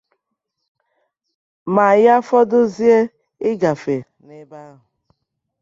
ma 1.73 1.87
ya 2.03 2.15
fọdụzie 2.27 2.97
ịgafè 3.49 3.97
n'ebe 4.25 4.57
ahụ. 4.69 4.79